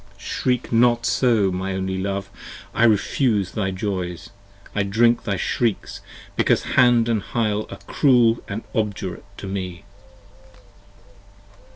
[0.17, 2.31] Shriek not so my only love:
[2.73, 4.31] I refuse thy joys:
[4.73, 6.01] I drink 62 Thy shrieks
[6.35, 9.83] because Hand & Hyle are cruel & obdurate to me.